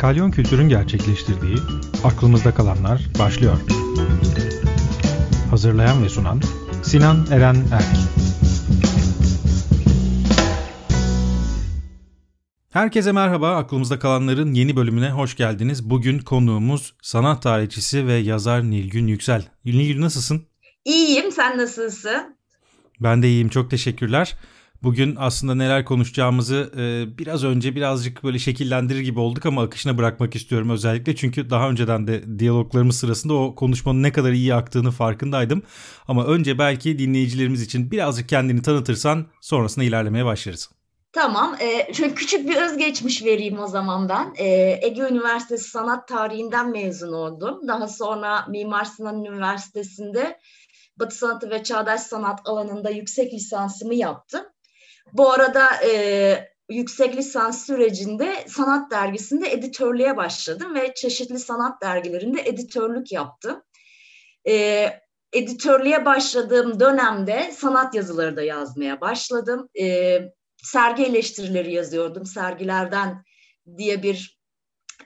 [0.00, 1.56] Kalyon Kültür'ün gerçekleştirdiği
[2.04, 3.56] Aklımızda Kalanlar başlıyor.
[5.50, 6.40] Hazırlayan ve sunan
[6.82, 7.96] Sinan Eren Erk.
[12.70, 13.56] Herkese merhaba.
[13.56, 15.90] Aklımızda kalanların yeni bölümüne hoş geldiniz.
[15.90, 19.44] Bugün konuğumuz sanat tarihçisi ve yazar Nilgün Yüksel.
[19.64, 20.46] Nilgün nasılsın?
[20.84, 21.32] İyiyim.
[21.32, 22.36] Sen nasılsın?
[23.00, 23.48] Ben de iyiyim.
[23.48, 24.36] Çok teşekkürler.
[24.82, 30.36] Bugün aslında neler konuşacağımızı e, biraz önce birazcık böyle şekillendirir gibi olduk ama akışına bırakmak
[30.36, 31.16] istiyorum özellikle.
[31.16, 35.62] Çünkü daha önceden de diyaloglarımız sırasında o konuşmanın ne kadar iyi aktığını farkındaydım.
[36.08, 40.70] Ama önce belki dinleyicilerimiz için birazcık kendini tanıtırsan sonrasında ilerlemeye başlarız.
[41.12, 41.56] Tamam.
[41.60, 44.34] E, şöyle küçük bir özgeçmiş vereyim o zaman ben.
[44.38, 47.68] E, Ege Üniversitesi Sanat Tarihinden mezun oldum.
[47.68, 50.38] Daha sonra Mimar Sinan Üniversitesi'nde
[50.96, 54.44] Batı Sanatı ve Çağdaş Sanat alanında yüksek lisansımı yaptım.
[55.12, 63.12] Bu arada e, yüksek lisans sürecinde sanat dergisinde editörlüğe başladım ve çeşitli sanat dergilerinde editörlük
[63.12, 63.62] yaptım.
[64.48, 64.86] E,
[65.32, 69.68] editörlüğe başladığım dönemde sanat yazıları da yazmaya başladım.
[69.80, 70.18] E,
[70.56, 72.26] sergi eleştirileri yazıyordum.
[72.26, 73.24] Sergilerden
[73.78, 74.40] diye bir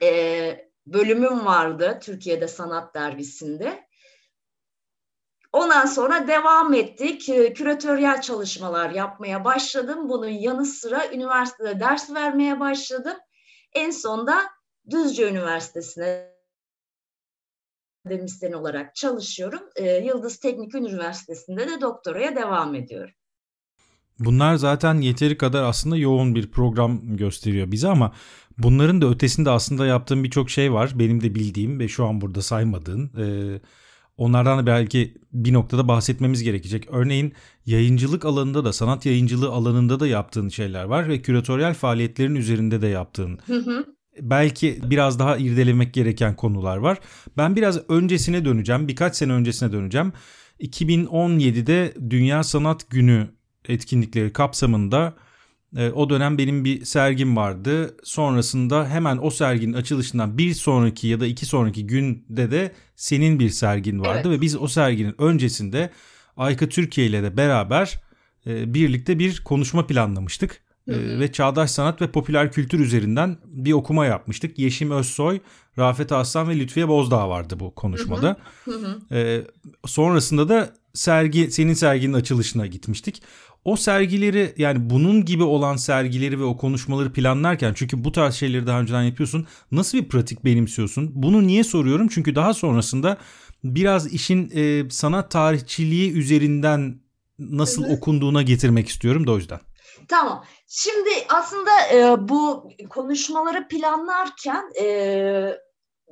[0.01, 3.87] e, bölümüm vardı Türkiye'de Sanat Dergisi'nde.
[5.53, 7.25] Ondan sonra devam ettik.
[7.55, 10.09] Küratöryel çalışmalar yapmaya başladım.
[10.09, 13.17] Bunun yanı sıra üniversitede ders vermeye başladım.
[13.73, 14.41] En sonda
[14.89, 16.31] Düzce Üniversitesi'ne
[18.05, 19.59] akademisyen olarak çalışıyorum.
[20.03, 23.13] Yıldız Teknik Üniversitesi'nde de doktoraya devam ediyorum.
[24.19, 28.13] Bunlar zaten yeteri kadar aslında yoğun bir program gösteriyor bize ama
[28.57, 30.99] bunların da ötesinde aslında yaptığım birçok şey var.
[30.99, 33.11] Benim de bildiğim ve şu an burada saymadığın.
[33.17, 33.61] Ee,
[34.21, 36.87] Onlardan da belki bir noktada bahsetmemiz gerekecek.
[36.91, 37.33] Örneğin
[37.65, 42.87] yayıncılık alanında da sanat yayıncılığı alanında da yaptığın şeyler var ve küratöryel faaliyetlerin üzerinde de
[42.87, 43.39] yaptığın.
[44.21, 46.97] Belki biraz daha irdelemek gereken konular var.
[47.37, 48.87] Ben biraz öncesine döneceğim.
[48.87, 50.13] Birkaç sene öncesine döneceğim.
[50.59, 53.27] 2017'de Dünya Sanat Günü
[53.67, 55.13] etkinlikleri kapsamında
[55.79, 57.97] o dönem benim bir sergim vardı.
[58.03, 63.49] Sonrasında hemen o serginin açılışından bir sonraki ya da iki sonraki günde de senin bir
[63.49, 64.21] sergin vardı.
[64.27, 64.37] Evet.
[64.37, 65.89] Ve biz o serginin öncesinde
[66.37, 68.01] Ayka Türkiye ile de beraber
[68.47, 70.61] e, birlikte bir konuşma planlamıştık.
[70.89, 71.19] Hı hı.
[71.19, 74.59] ve çağdaş sanat ve popüler kültür üzerinden bir okuma yapmıştık.
[74.59, 75.39] Yeşim Özsoy,
[75.77, 78.37] Rafet Aslan ve Lütfiye Bozdağ vardı bu konuşmada.
[78.65, 78.99] Hı hı.
[79.11, 79.41] Ee,
[79.85, 83.21] sonrasında da sergi senin serginin açılışına gitmiştik
[83.65, 88.67] o sergileri yani bunun gibi olan sergileri ve o konuşmaları planlarken çünkü bu tarz şeyleri
[88.67, 89.47] daha önceden yapıyorsun.
[89.71, 91.11] Nasıl bir pratik benimsiyorsun?
[91.13, 92.07] Bunu niye soruyorum?
[92.07, 93.17] Çünkü daha sonrasında
[93.63, 97.01] biraz işin e, sanat tarihçiliği üzerinden
[97.39, 97.93] nasıl Hı-hı.
[97.93, 99.59] okunduğuna getirmek istiyorum da o yüzden.
[100.07, 100.45] Tamam.
[100.67, 104.85] Şimdi aslında e, bu konuşmaları planlarken e,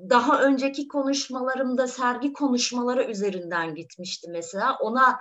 [0.09, 4.77] daha önceki konuşmalarımda sergi konuşmaları üzerinden gitmişti mesela.
[4.81, 5.19] Ona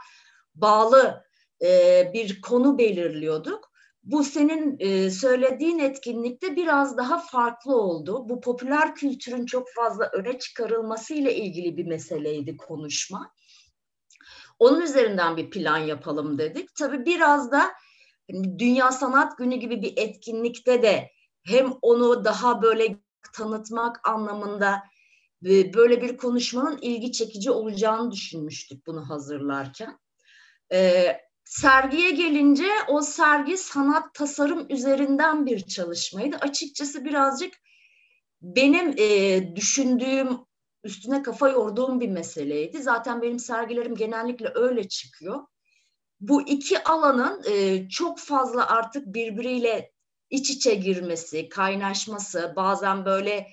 [0.54, 1.27] bağlı
[1.62, 3.72] e, bir konu belirliyorduk.
[4.02, 8.28] Bu senin e, söylediğin etkinlikte biraz daha farklı oldu.
[8.28, 13.32] Bu popüler kültürün çok fazla öne çıkarılması ile ilgili bir meseleydi konuşma.
[14.58, 16.74] Onun üzerinden bir plan yapalım dedik.
[16.74, 17.70] Tabii biraz da
[18.30, 21.10] hani, Dünya Sanat Günü gibi bir etkinlikte de
[21.42, 22.96] hem onu daha böyle
[23.32, 24.82] tanıtmak anlamında
[25.74, 29.98] böyle bir konuşmanın ilgi çekici olacağını düşünmüştük bunu hazırlarken.
[30.72, 36.36] Ee, Sergiye gelince o sergi sanat tasarım üzerinden bir çalışmaydı.
[36.36, 37.54] Açıkçası birazcık
[38.42, 40.28] benim e, düşündüğüm,
[40.84, 42.82] üstüne kafa yorduğum bir meseleydi.
[42.82, 45.46] Zaten benim sergilerim genellikle öyle çıkıyor.
[46.20, 49.92] Bu iki alanın e, çok fazla artık birbiriyle
[50.30, 53.46] iç içe girmesi, kaynaşması, bazen böyle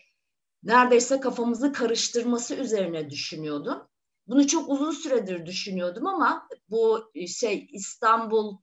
[0.64, 3.88] neredeyse kafamızı karıştırması üzerine düşünüyordum.
[4.28, 8.58] Bunu çok uzun süredir düşünüyordum ama bu e, şey İstanbul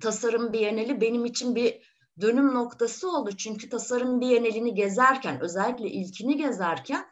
[0.00, 1.90] Tasarım Bienali benim için bir
[2.20, 3.30] dönüm noktası oldu.
[3.36, 7.06] Çünkü Tasarım Bienalini gezerken, özellikle ilkini gezerken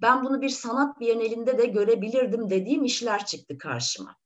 [0.00, 4.16] ben bunu bir sanat bienalinde de görebilirdim dediğim işler çıktı karşıma.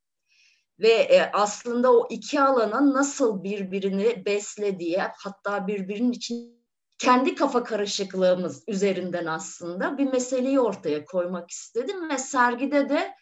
[0.78, 6.53] Ve e, aslında o iki alanın nasıl birbirini beslediği, hatta birbirinin için
[6.98, 13.14] kendi kafa karışıklığımız üzerinden aslında bir meseleyi ortaya koymak istedim ve sergide de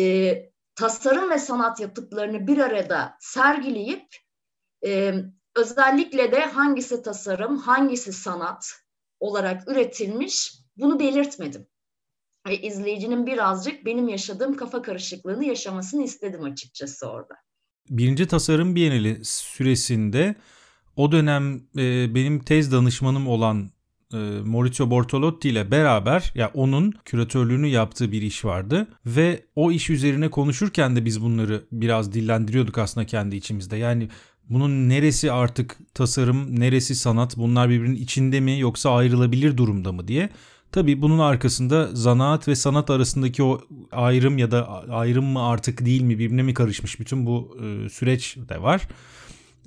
[0.00, 0.34] e,
[0.74, 4.06] tasarım ve sanat yapıtlarını bir arada sergileyip
[4.86, 5.14] e,
[5.56, 8.72] özellikle de hangisi tasarım, hangisi sanat
[9.20, 11.66] olarak üretilmiş bunu belirtmedim.
[12.48, 17.34] Ve izleyicinin birazcık benim yaşadığım kafa karışıklığını yaşamasını istedim açıkçası orada.
[17.88, 20.36] Birinci tasarım bienali süresinde
[20.96, 23.70] o dönem e, benim tez danışmanım olan
[24.14, 29.90] e, Maurizio Bortolotti ile beraber ya onun küratörlüğünü yaptığı bir iş vardı ve o iş
[29.90, 33.76] üzerine konuşurken de biz bunları biraz dillendiriyorduk aslında kendi içimizde.
[33.76, 34.08] Yani
[34.48, 40.30] bunun neresi artık tasarım, neresi sanat bunlar birbirinin içinde mi yoksa ayrılabilir durumda mı diye.
[40.72, 43.60] Tabii bunun arkasında zanaat ve sanat arasındaki o
[43.92, 48.36] ayrım ya da ayrım mı artık değil mi birbirine mi karışmış bütün bu e, süreç
[48.36, 48.88] de var.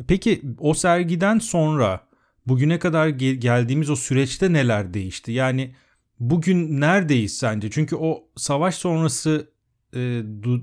[0.08, 2.08] Peki o sergiden sonra
[2.48, 5.32] bugüne kadar gel- geldiğimiz o süreçte neler değişti?
[5.32, 5.76] Yani
[6.20, 7.70] bugün neredeyiz sence?
[7.72, 9.50] Çünkü o savaş sonrası
[9.94, 10.00] e,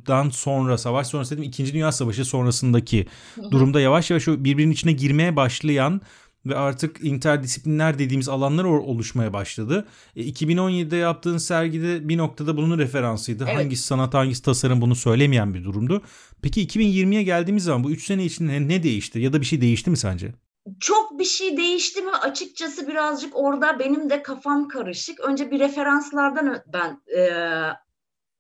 [0.06, 1.72] dan sonra savaş sonrası dedim 2.
[1.72, 3.06] Dünya Savaşı sonrasındaki
[3.50, 6.00] durumda yavaş yavaş o birbirinin içine girmeye başlayan
[6.46, 9.88] ve artık interdisipliner dediğimiz alanlar oluşmaya başladı.
[10.16, 13.44] E, 2017'de yaptığın sergide bir noktada bunun referansıydı.
[13.44, 13.56] Evet.
[13.56, 16.02] Hangisi sanat hangisi tasarım bunu söylemeyen bir durumdu.
[16.42, 19.90] Peki 2020'ye geldiğimiz zaman bu 3 sene içinde ne değişti ya da bir şey değişti
[19.90, 20.34] mi sence?
[20.80, 25.20] Çok bir şey değişti mi açıkçası birazcık orada benim de kafam karışık.
[25.20, 27.32] Önce bir referanslardan ben e,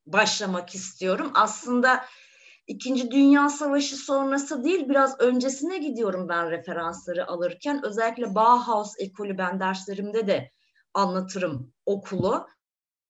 [0.06, 1.30] başlamak istiyorum.
[1.34, 2.04] Aslında
[2.70, 7.80] İkinci Dünya Savaşı sonrası değil biraz öncesine gidiyorum ben referansları alırken.
[7.84, 10.50] Özellikle Bauhaus ekolü ben derslerimde de
[10.94, 12.46] anlatırım okulu.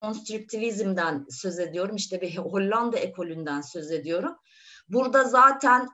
[0.01, 1.97] Konstrüktivizmden söz ediyorum.
[1.97, 4.37] İşte bir Hollanda ekolünden söz ediyorum.
[4.89, 5.89] Burada zaten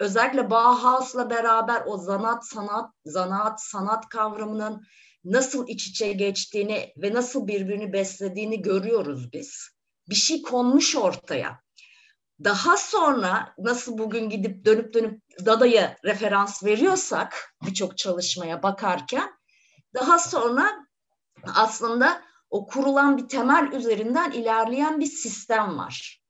[0.00, 4.82] özellikle Bauhaus'la beraber o zanat sanat zanaat sanat kavramının
[5.24, 9.68] nasıl iç içe geçtiğini ve nasıl birbirini beslediğini görüyoruz biz.
[10.10, 11.67] Bir şey konmuş ortaya.
[12.44, 19.30] Daha sonra nasıl bugün gidip dönüp dönüp Dada'ya referans veriyorsak birçok çalışmaya bakarken
[19.94, 20.86] daha sonra
[21.54, 26.22] aslında o kurulan bir temel üzerinden ilerleyen bir sistem var.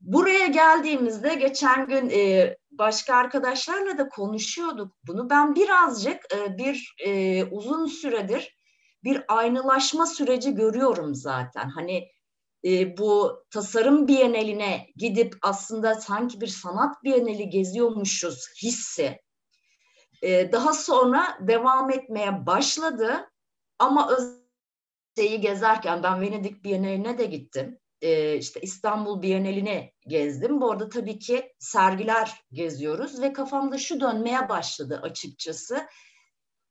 [0.00, 5.30] Buraya geldiğimizde geçen gün e, başka arkadaşlarla da konuşuyorduk bunu.
[5.30, 8.56] Ben birazcık e, bir e, uzun süredir
[9.04, 11.68] bir aynılaşma süreci görüyorum zaten.
[11.68, 12.08] Hani
[12.64, 19.20] e, bu tasarım biyeneline gidip aslında sanki bir sanat biyeneli geziyormuşuz hissi
[20.22, 23.30] e, daha sonra devam etmeye başladı
[23.78, 24.10] ama
[25.16, 27.78] şeyi gezerken ben Venedik Biyeneline de gittim.
[28.00, 30.60] E, işte İstanbul Biyeneline gezdim.
[30.60, 35.86] Bu arada tabii ki sergiler geziyoruz ve kafamda şu dönmeye başladı açıkçası.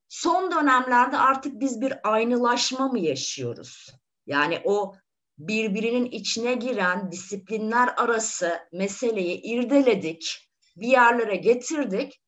[0.10, 3.88] Son dönemlerde artık biz bir aynılaşma mı yaşıyoruz?
[4.26, 4.96] Yani o
[5.40, 12.22] birbirinin içine giren disiplinler arası meseleyi irdeledik, bir yerlere getirdik.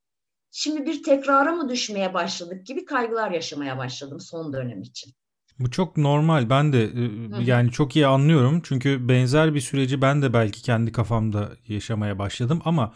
[0.52, 5.14] Şimdi bir tekrara mı düşmeye başladık gibi kaygılar yaşamaya başladım son dönem için.
[5.60, 6.50] Bu çok normal.
[6.50, 8.62] Ben de e, yani çok iyi anlıyorum.
[8.64, 12.94] Çünkü benzer bir süreci ben de belki kendi kafamda yaşamaya başladım ama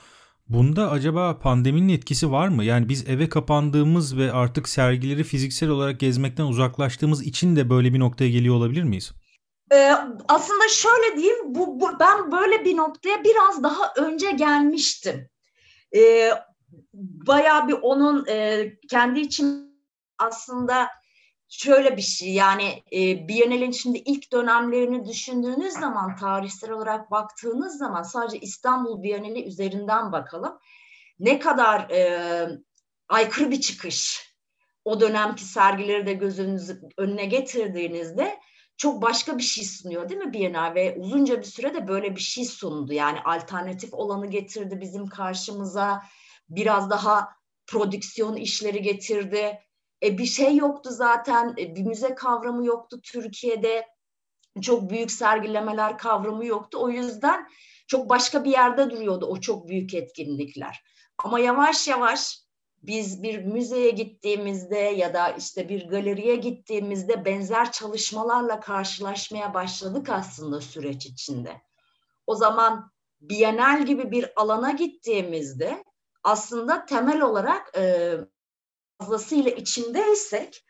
[0.50, 2.64] bunda acaba pandeminin etkisi var mı?
[2.64, 8.00] Yani biz eve kapandığımız ve artık sergileri fiziksel olarak gezmekten uzaklaştığımız için de böyle bir
[8.00, 9.14] noktaya geliyor olabilir miyiz?
[9.72, 9.92] Ee,
[10.28, 15.30] aslında şöyle diyeyim, bu, bu, ben böyle bir noktaya biraz daha önce gelmiştim.
[15.96, 16.32] Ee,
[17.28, 19.76] bayağı bir onun e, kendi için
[20.18, 20.90] aslında
[21.50, 28.04] şöyle bir şey yani e, Biennale'nin şimdi ilk dönemlerini düşündüğünüz zaman tarihsel olarak baktığınız zaman
[28.04, 30.60] sadece İstanbul Biennale üzerinden bakalım.
[31.20, 32.50] Ne kadar e,
[33.10, 34.32] aykırı bir çıkış
[34.86, 38.40] o dönemki sergileri de gözünüzün önüne getirdiğinizde
[38.78, 42.46] çok başka bir şey sunuyor değil mi Biennale ve uzunca bir sürede böyle bir şey
[42.46, 42.94] sundu.
[42.94, 46.04] Yani alternatif olanı getirdi bizim karşımıza.
[46.50, 47.30] Biraz daha
[47.68, 49.60] prodüksiyon işleri getirdi.
[50.04, 51.56] E, bir şey yoktu zaten.
[51.58, 53.88] E, bir müze kavramı yoktu Türkiye'de.
[54.62, 56.78] Çok büyük sergilemeler kavramı yoktu.
[56.82, 57.48] O yüzden
[57.88, 60.84] çok başka bir yerde duruyordu o çok büyük etkinlikler.
[61.18, 62.45] Ama yavaş yavaş
[62.88, 70.62] biz bir müzeye gittiğimizde ya da işte bir galeriye gittiğimizde benzer çalışmalarla karşılaşmaya başladık aslında
[70.62, 71.62] süreç içinde.
[72.28, 75.84] O zaman Bienal gibi bir alana gittiğimizde
[76.24, 78.14] aslında temel olarak e,
[79.00, 80.66] fazlasıyla içindeysek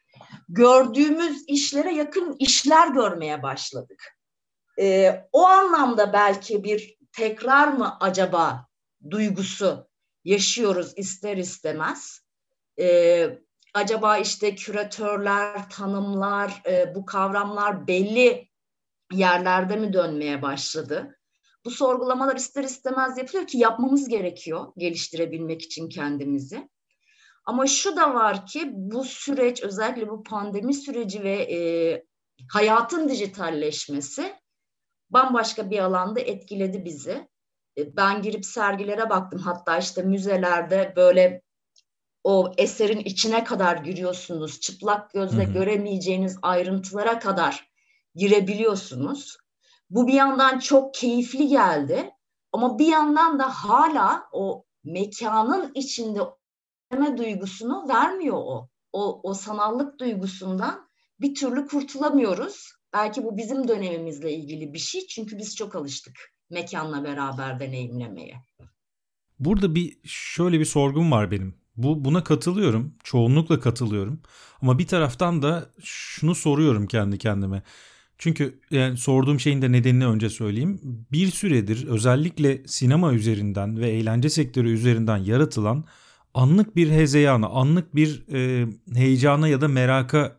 [0.49, 4.17] gördüğümüz işlere yakın işler görmeye başladık.
[4.79, 8.67] E, o anlamda belki bir tekrar mı acaba
[9.09, 9.87] duygusu
[10.25, 12.21] yaşıyoruz ister istemez.
[12.79, 13.27] E,
[13.73, 18.49] acaba işte küratörler, tanımlar, e, bu kavramlar belli
[19.13, 21.19] yerlerde mi dönmeye başladı?
[21.65, 26.69] Bu sorgulamalar ister istemez yapılıyor ki yapmamız gerekiyor geliştirebilmek için kendimizi.
[27.45, 31.59] Ama şu da var ki bu süreç özellikle bu pandemi süreci ve e,
[32.51, 34.35] hayatın dijitalleşmesi
[35.09, 37.27] bambaşka bir alanda etkiledi bizi.
[37.77, 41.41] E, ben girip sergilere baktım hatta işte müzelerde böyle
[42.23, 44.59] o eserin içine kadar giriyorsunuz.
[44.59, 45.53] Çıplak gözle Hı-hı.
[45.53, 47.71] göremeyeceğiniz ayrıntılara kadar
[48.15, 49.37] girebiliyorsunuz.
[49.89, 52.11] Bu bir yandan çok keyifli geldi
[52.51, 56.19] ama bir yandan da hala o mekanın içinde
[57.17, 58.69] duygusunu vermiyor o.
[58.93, 60.89] O, o sanallık duygusundan
[61.19, 62.71] bir türlü kurtulamıyoruz.
[62.93, 68.35] Belki bu bizim dönemimizle ilgili bir şey çünkü biz çok alıştık mekanla beraber deneyimlemeye.
[69.39, 71.55] Burada bir şöyle bir sorgum var benim.
[71.77, 72.93] Bu buna katılıyorum.
[73.03, 74.21] Çoğunlukla katılıyorum.
[74.61, 77.63] Ama bir taraftan da şunu soruyorum kendi kendime.
[78.17, 80.79] Çünkü yani sorduğum şeyin de nedenini önce söyleyeyim.
[81.11, 85.85] Bir süredir özellikle sinema üzerinden ve eğlence sektörü üzerinden yaratılan
[86.33, 90.37] anlık bir hezeyana, anlık bir e, heyecana ya da meraka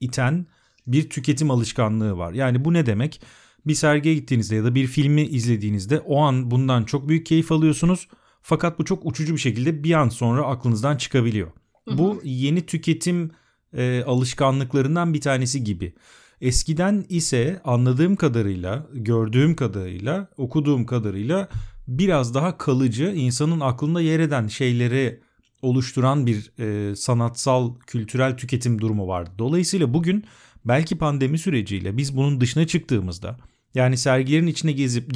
[0.00, 0.46] iten
[0.86, 2.32] bir tüketim alışkanlığı var.
[2.32, 3.20] Yani bu ne demek?
[3.66, 8.08] Bir sergiye gittiğinizde ya da bir filmi izlediğinizde o an bundan çok büyük keyif alıyorsunuz.
[8.42, 11.48] Fakat bu çok uçucu bir şekilde bir an sonra aklınızdan çıkabiliyor.
[11.88, 11.98] Hı hı.
[11.98, 13.30] Bu yeni tüketim
[13.76, 15.94] e, alışkanlıklarından bir tanesi gibi.
[16.40, 21.48] Eskiden ise anladığım kadarıyla, gördüğüm kadarıyla, okuduğum kadarıyla
[21.88, 25.20] biraz daha kalıcı, insanın aklında yer eden şeyleri
[25.62, 29.30] oluşturan bir e, sanatsal, kültürel tüketim durumu vardı.
[29.38, 30.24] Dolayısıyla bugün
[30.64, 33.36] belki pandemi süreciyle biz bunun dışına çıktığımızda
[33.74, 35.14] yani sergilerin içine gezip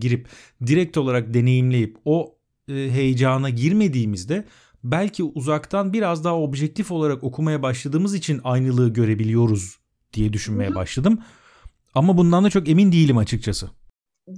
[0.00, 0.28] girip
[0.66, 4.44] direkt olarak deneyimleyip o e, heyecana girmediğimizde
[4.84, 9.78] belki uzaktan biraz daha objektif olarak okumaya başladığımız için aynılığı görebiliyoruz
[10.12, 11.18] diye düşünmeye başladım.
[11.94, 13.70] Ama bundan da çok emin değilim açıkçası.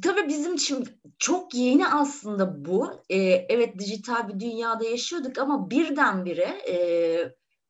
[0.03, 2.91] Tabii bizim için çok yeni aslında bu.
[3.11, 6.77] Ee, evet dijital bir dünyada yaşıyorduk ama birdenbire e,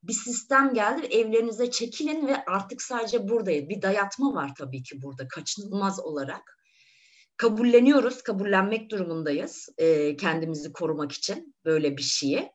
[0.09, 1.07] bir sistem geldi.
[1.07, 3.69] Evlerinize çekilin ve artık sadece buradayız.
[3.69, 6.59] Bir dayatma var tabii ki burada kaçınılmaz olarak.
[7.37, 12.53] Kabulleniyoruz, kabullenmek durumundayız e, kendimizi korumak için böyle bir şeyi.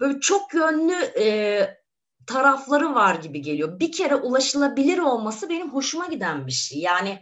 [0.00, 1.82] Böyle çok yönlü e,
[2.26, 3.80] tarafları var gibi geliyor.
[3.80, 6.78] Bir kere ulaşılabilir olması benim hoşuma giden bir şey.
[6.78, 7.18] Yani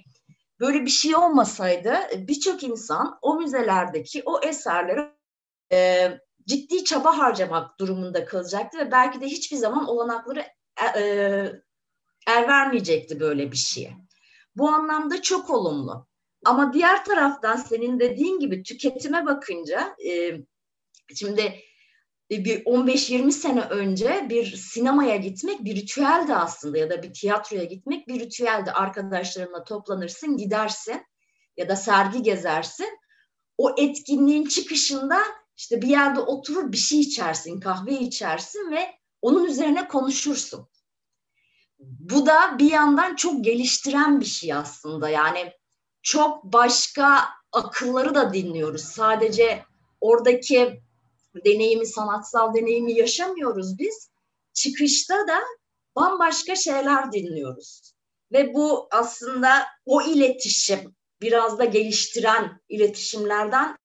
[0.60, 5.10] böyle bir şey olmasaydı birçok insan o müzelerdeki o eserleri
[5.72, 6.10] e,
[6.46, 10.46] ciddi çaba harcamak durumunda kalacaktı ve belki de hiçbir zaman olanakları
[10.82, 11.04] e, e,
[12.28, 13.96] el vermeyecekti böyle bir şeye.
[14.56, 16.06] Bu anlamda çok olumlu.
[16.44, 20.32] Ama diğer taraftan senin dediğin gibi tüketime bakınca e,
[21.14, 21.60] şimdi
[22.30, 28.08] bir 15-20 sene önce bir sinemaya gitmek bir ritüeldi aslında ya da bir tiyatroya gitmek
[28.08, 28.70] bir ritüeldi.
[28.70, 31.02] Arkadaşlarınla toplanırsın, gidersin
[31.56, 32.98] ya da sergi gezersin.
[33.58, 35.18] O etkinliğin çıkışında
[35.60, 40.68] işte bir yerde oturur bir şey içersin, kahve içersin ve onun üzerine konuşursun.
[41.78, 45.08] Bu da bir yandan çok geliştiren bir şey aslında.
[45.08, 45.52] Yani
[46.02, 48.82] çok başka akılları da dinliyoruz.
[48.82, 49.64] Sadece
[50.00, 50.82] oradaki
[51.44, 54.10] deneyimi, sanatsal deneyimi yaşamıyoruz biz.
[54.52, 55.38] Çıkışta da
[55.96, 57.94] bambaşka şeyler dinliyoruz.
[58.32, 63.79] Ve bu aslında o iletişim, biraz da geliştiren iletişimlerden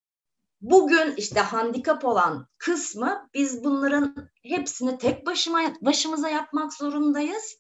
[0.70, 7.58] bugün işte handikap olan kısmı biz bunların hepsini tek başıma başımıza yapmak zorundayız.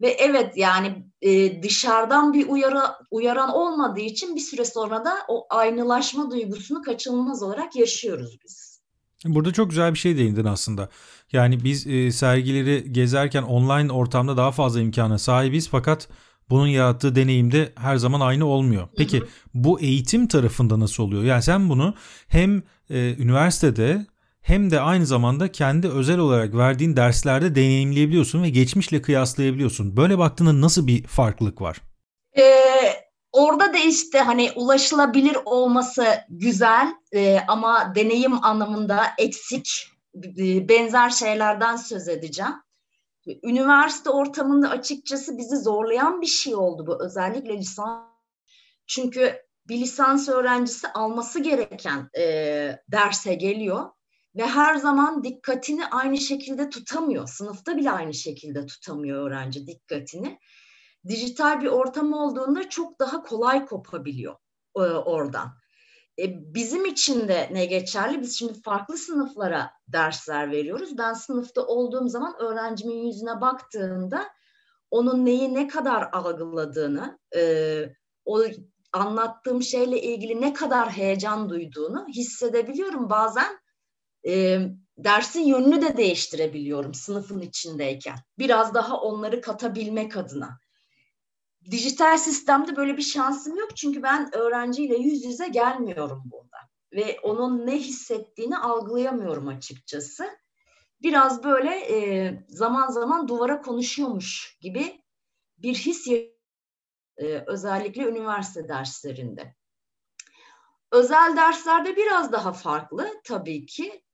[0.00, 5.46] Ve evet yani e, dışarıdan bir uyarı uyaran olmadığı için bir süre sonra da o
[5.50, 8.80] aynılaşma duygusunu kaçınılmaz olarak yaşıyoruz biz.
[9.24, 10.88] Burada çok güzel bir şey değindin aslında.
[11.32, 16.08] Yani biz e, sergileri gezerken online ortamda daha fazla imkana sahibiz fakat
[16.50, 18.88] bunun yarattığı deneyimde her zaman aynı olmuyor.
[18.96, 19.28] Peki hı hı.
[19.54, 21.22] bu eğitim tarafında nasıl oluyor?
[21.22, 21.94] Yani sen bunu
[22.28, 24.06] hem e, üniversitede
[24.40, 29.96] hem de aynı zamanda kendi özel olarak verdiğin derslerde deneyimleyebiliyorsun ve geçmişle kıyaslayabiliyorsun.
[29.96, 31.80] Böyle baktığında nasıl bir farklılık var?
[32.38, 32.70] Ee,
[33.32, 39.88] Orada da işte hani ulaşılabilir olması güzel e, ama deneyim anlamında eksik
[40.38, 42.52] e, benzer şeylerden söz edeceğim.
[43.26, 48.10] Üniversite ortamında açıkçası bizi zorlayan bir şey oldu bu özellikle lisans.
[48.86, 49.36] Çünkü
[49.68, 52.24] bir lisans öğrencisi alması gereken e,
[52.88, 53.90] derse geliyor
[54.36, 57.28] ve her zaman dikkatini aynı şekilde tutamıyor.
[57.28, 60.38] Sınıfta bile aynı şekilde tutamıyor öğrenci dikkatini
[61.08, 64.36] dijital bir ortam olduğunda çok daha kolay kopabiliyor
[64.76, 65.59] e, oradan.
[66.18, 68.20] E, bizim için de ne geçerli?
[68.20, 70.98] Biz şimdi farklı sınıflara dersler veriyoruz.
[70.98, 74.28] Ben sınıfta olduğum zaman öğrencimin yüzüne baktığımda
[74.90, 77.84] onun neyi ne kadar algıladığını, e,
[78.24, 78.42] o
[78.92, 83.10] anlattığım şeyle ilgili ne kadar heyecan duyduğunu hissedebiliyorum.
[83.10, 83.58] Bazen
[84.26, 84.60] e,
[84.98, 88.16] dersin yönünü de değiştirebiliyorum sınıfın içindeyken.
[88.38, 90.58] Biraz daha onları katabilmek adına.
[91.70, 97.66] Dijital sistemde böyle bir şansım yok çünkü ben öğrenciyle yüz yüze gelmiyorum burada ve onun
[97.66, 100.30] ne hissettiğini algılayamıyorum açıkçası.
[101.02, 105.04] biraz böyle e, zaman zaman duvara konuşuyormuş gibi
[105.58, 106.08] bir his
[107.16, 109.54] e, özellikle üniversite derslerinde.
[110.92, 114.04] Özel derslerde biraz daha farklı tabii ki.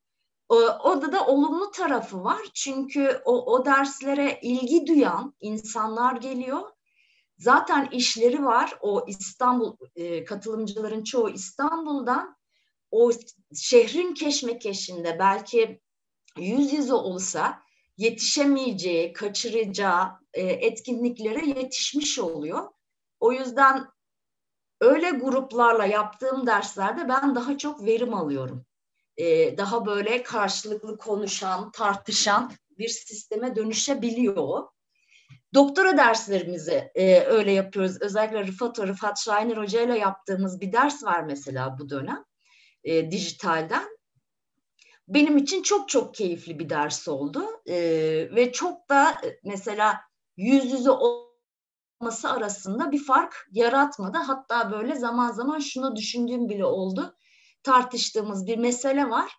[0.49, 2.41] O, orada da olumlu tarafı var.
[2.55, 6.76] Çünkü o, o derslere ilgi duyan insanlar geliyor.
[7.39, 8.79] Zaten işleri var.
[8.81, 12.37] O İstanbul e, katılımcıların çoğu İstanbul'dan.
[12.91, 13.11] O
[13.55, 15.81] şehrin keşmekeşinde belki
[16.39, 17.63] yüz yüze olsa
[17.97, 22.69] yetişemeyeceği, kaçıracağı e, etkinliklere yetişmiş oluyor.
[23.21, 23.87] O yüzden
[24.81, 28.67] öyle gruplarla yaptığım derslerde ben daha çok verim alıyorum.
[29.17, 34.69] E, daha böyle karşılıklı konuşan, tartışan bir sisteme dönüşebiliyor.
[35.57, 38.03] Doktora derslerimizi e, öyle yapıyoruz.
[38.03, 42.25] Özellikle Rıfat, Rıfat Şahinir Hoca ile yaptığımız bir ders var mesela bu dönem
[42.85, 43.85] e, dijitalden.
[45.09, 47.77] Benim için çok çok keyifli bir ders oldu e,
[48.35, 50.01] ve çok da e, mesela
[50.37, 54.19] yüz yüze olması arasında bir fark yaratmadı.
[54.19, 57.17] Hatta böyle zaman zaman şunu düşündüğüm bile oldu.
[57.63, 59.33] Tartıştığımız bir mesele var.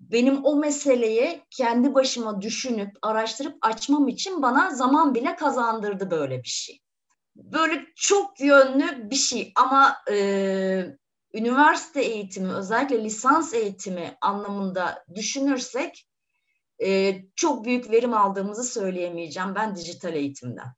[0.00, 6.48] Benim o meseleyi kendi başıma düşünüp araştırıp açmam için bana zaman bile kazandırdı böyle bir
[6.48, 6.80] şey.
[7.36, 10.16] Böyle çok yönlü bir şey ama e,
[11.34, 16.06] üniversite eğitimi özellikle lisans eğitimi anlamında düşünürsek
[16.84, 20.74] e, çok büyük verim aldığımızı söyleyemeyeceğim ben dijital eğitimden.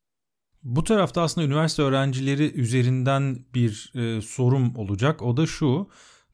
[0.62, 5.22] Bu tarafta aslında üniversite öğrencileri üzerinden bir e, sorum olacak.
[5.22, 5.88] O da şu.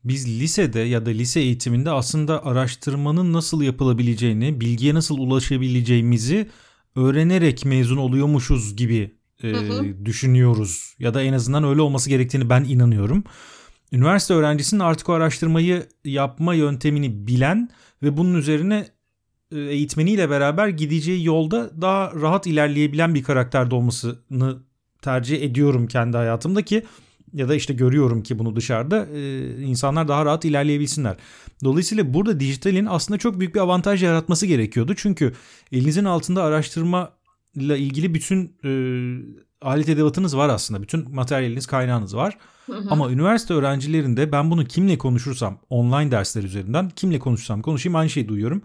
[0.09, 6.49] Biz lisede ya da lise eğitiminde aslında araştırmanın nasıl yapılabileceğini, bilgiye nasıl ulaşabileceğimizi
[6.97, 10.07] öğrenerek mezun oluyormuşuz gibi e, hı hı.
[10.07, 10.95] düşünüyoruz.
[10.99, 13.25] Ya da en azından öyle olması gerektiğini ben inanıyorum
[13.93, 17.69] üniversite öğrencisinin artık o araştırmayı yapma yöntemini bilen
[18.03, 18.89] ve bunun üzerine
[19.53, 24.59] e, eğitmeniyle beraber gideceği yolda daha rahat ilerleyebilen bir karakterde olmasını
[25.03, 26.85] tercih ediyorum kendi hayatımda ki
[27.33, 31.17] ya da işte görüyorum ki bunu dışarıda e, insanlar daha rahat ilerleyebilsinler.
[31.65, 34.95] Dolayısıyla burada dijitalin aslında çok büyük bir avantaj yaratması gerekiyordu.
[34.97, 35.33] Çünkü
[35.73, 37.11] elinizin altında araştırma
[37.55, 38.71] ile ilgili bütün e,
[39.63, 40.83] alet edevatınız var aslında.
[40.83, 42.39] Bütün materyaliniz, kaynağınız var.
[42.91, 48.29] Ama üniversite öğrencilerinde ben bunu kimle konuşursam online dersler üzerinden kimle konuşsam konuşayım aynı şeyi
[48.29, 48.63] duyuyorum.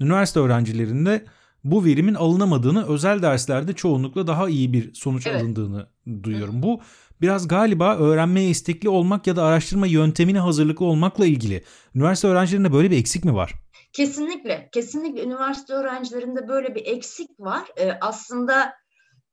[0.00, 1.24] Üniversite öğrencilerinde
[1.64, 5.42] bu verimin alınamadığını özel derslerde çoğunlukla daha iyi bir sonuç evet.
[5.42, 5.86] alındığını
[6.22, 6.62] duyuyorum.
[6.62, 6.80] Bu
[7.20, 11.64] biraz galiba öğrenmeye istekli olmak ya da araştırma yöntemine hazırlıklı olmakla ilgili.
[11.94, 13.54] Üniversite öğrencilerinde böyle bir eksik mi var?
[13.92, 17.62] Kesinlikle, kesinlikle üniversite öğrencilerinde böyle bir eksik var.
[17.76, 18.74] Ee, aslında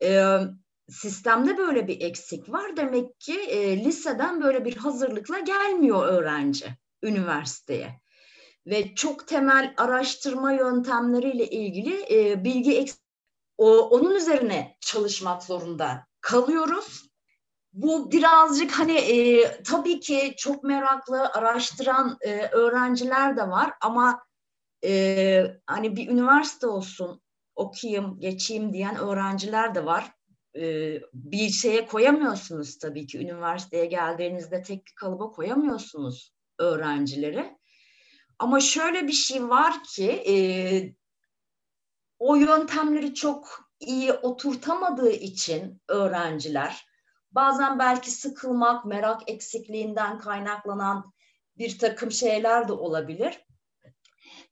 [0.04, 0.38] e,
[0.90, 2.78] sistemde böyle bir eksik var.
[2.78, 6.66] Demek ki e, liseden böyle bir hazırlıkla gelmiyor öğrenci
[7.04, 8.02] üniversiteye.
[8.68, 12.86] Ve çok temel araştırma yöntemleriyle ilgili e, bilgi.
[13.58, 17.13] O, onun üzerine çalışmak zorunda kalıyoruz.
[17.74, 24.24] Bu birazcık hani e, tabii ki çok meraklı araştıran e, öğrenciler de var ama
[24.86, 27.22] e, hani bir üniversite olsun
[27.56, 30.12] okuyayım geçeyim diyen öğrenciler de var
[30.56, 30.62] e,
[31.14, 33.20] bir şeye koyamıyorsunuz tabii ki.
[33.20, 37.58] Üniversiteye geldiğinizde tek bir kalıba koyamıyorsunuz öğrencileri.
[38.40, 40.36] Ama şöyle bir şey var ki e,
[42.20, 46.93] o yöntemleri çok iyi oturtamadığı için öğrenciler
[47.36, 51.14] bazen belki sıkılmak, merak eksikliğinden kaynaklanan
[51.58, 53.46] bir takım şeyler de olabilir.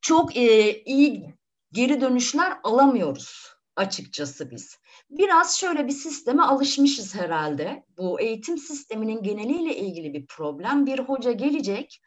[0.01, 1.35] Çok e, iyi
[1.71, 4.77] geri dönüşler alamıyoruz açıkçası biz.
[5.09, 7.85] Biraz şöyle bir sisteme alışmışız herhalde.
[7.97, 10.85] Bu eğitim sisteminin geneliyle ilgili bir problem.
[10.85, 12.01] Bir hoca gelecek,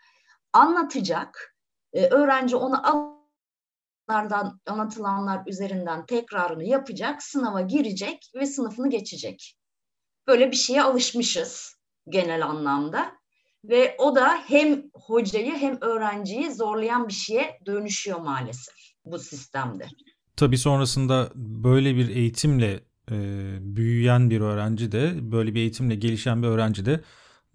[0.52, 1.56] anlatacak,
[1.92, 2.82] e, öğrenci onu
[4.66, 9.56] anlatılanlar üzerinden tekrarını yapacak, sınava girecek ve sınıfını geçecek.
[10.26, 11.76] Böyle bir şeye alışmışız
[12.08, 13.12] genel anlamda.
[13.64, 19.86] Ve o da hem hocayı hem öğrenciyi zorlayan bir şeye dönüşüyor maalesef bu sistemde.
[20.36, 23.16] Tabii sonrasında böyle bir eğitimle e,
[23.60, 27.00] büyüyen bir öğrenci de böyle bir eğitimle gelişen bir öğrenci de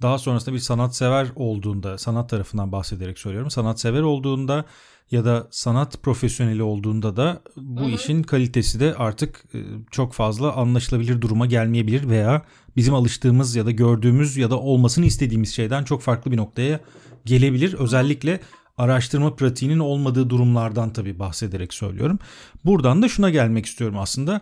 [0.01, 4.65] daha sonrasında bir sanatsever olduğunda sanat tarafından bahsederek söylüyorum sanatsever olduğunda
[5.11, 7.89] ya da sanat profesyoneli olduğunda da bu Hı-hı.
[7.89, 9.59] işin kalitesi de artık e,
[9.91, 12.41] çok fazla anlaşılabilir duruma gelmeyebilir veya
[12.75, 16.79] bizim alıştığımız ya da gördüğümüz ya da olmasını istediğimiz şeyden çok farklı bir noktaya
[17.25, 17.73] gelebilir.
[17.73, 18.39] Özellikle
[18.77, 22.19] araştırma pratiğinin olmadığı durumlardan tabii bahsederek söylüyorum.
[22.65, 24.41] Buradan da şuna gelmek istiyorum aslında.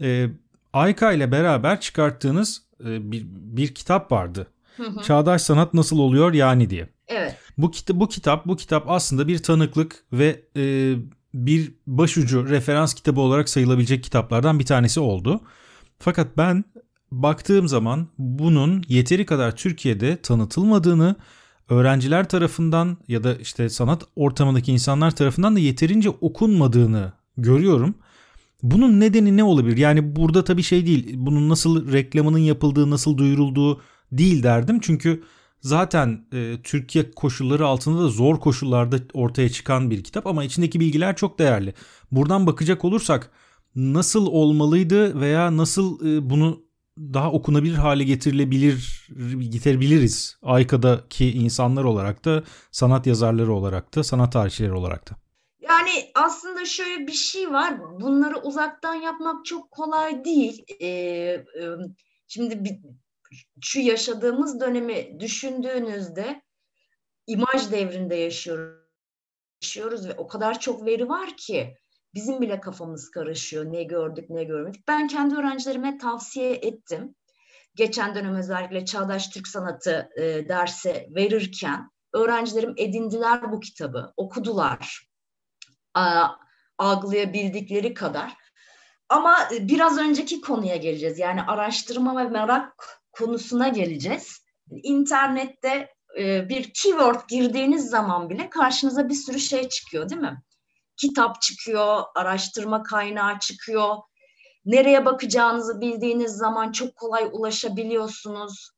[0.00, 0.28] E,
[0.72, 4.46] Ayka ile beraber çıkarttığınız e, bir, bir kitap vardı.
[5.02, 6.88] Çağdaş Sanat Nasıl Oluyor Yani diye.
[7.08, 7.36] Evet.
[7.58, 10.94] Bu, kita bu kitap bu kitap aslında bir tanıklık ve e,
[11.34, 15.40] bir başucu referans kitabı olarak sayılabilecek kitaplardan bir tanesi oldu.
[15.98, 16.64] Fakat ben
[17.10, 21.16] baktığım zaman bunun yeteri kadar Türkiye'de tanıtılmadığını,
[21.68, 27.94] öğrenciler tarafından ya da işte sanat ortamındaki insanlar tarafından da yeterince okunmadığını görüyorum.
[28.62, 29.76] Bunun nedeni ne olabilir?
[29.76, 31.14] Yani burada tabii şey değil.
[31.16, 33.80] Bunun nasıl reklamının yapıldığı, nasıl duyurulduğu
[34.12, 34.80] değil derdim.
[34.80, 35.22] Çünkü
[35.60, 41.16] zaten e, Türkiye koşulları altında da zor koşullarda ortaya çıkan bir kitap ama içindeki bilgiler
[41.16, 41.74] çok değerli.
[42.10, 43.30] Buradan bakacak olursak
[43.74, 46.62] nasıl olmalıydı veya nasıl e, bunu
[46.98, 54.72] daha okunabilir hale getirilebilir getirebiliriz Ayka'daki insanlar olarak da sanat yazarları olarak da sanat tarihçileri
[54.72, 55.16] olarak da.
[55.60, 57.80] Yani aslında şöyle bir şey var.
[58.00, 60.64] Bunları uzaktan yapmak çok kolay değil.
[60.80, 61.44] Ee, e,
[62.28, 62.78] şimdi bir,
[63.60, 66.42] şu yaşadığımız dönemi düşündüğünüzde
[67.26, 68.82] imaj devrinde yaşıyoruz.
[69.62, 71.76] yaşıyoruz ve o kadar çok veri var ki
[72.14, 73.64] bizim bile kafamız karışıyor.
[73.64, 74.88] Ne gördük, ne görmedik.
[74.88, 77.14] Ben kendi öğrencilerime tavsiye ettim.
[77.74, 85.08] Geçen dönem özellikle Çağdaş Türk Sanatı e, dersi verirken öğrencilerim edindiler bu kitabı, okudular.
[85.94, 86.28] A,
[86.78, 88.34] algılayabildikleri kadar.
[89.08, 91.18] Ama biraz önceki konuya geleceğiz.
[91.18, 94.44] Yani araştırma ve merak konusuna geleceğiz.
[94.70, 100.42] İnternette e, bir keyword girdiğiniz zaman bile karşınıza bir sürü şey çıkıyor değil mi?
[100.96, 103.96] Kitap çıkıyor, araştırma kaynağı çıkıyor.
[104.64, 108.70] Nereye bakacağınızı bildiğiniz zaman çok kolay ulaşabiliyorsunuz.